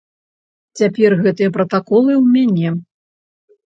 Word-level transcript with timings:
Цяпер 0.79 1.15
гэтыя 1.21 1.53
пратаколы 1.57 2.11
ў 2.17 2.49
мяне. 2.49 2.69